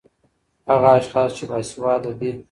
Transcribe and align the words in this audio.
ـ 0.35 0.69
هغه 0.69 0.89
اشخاص 0.99 1.29
چې 1.37 1.43
باسېواده 1.49 2.11
دي 2.19 2.31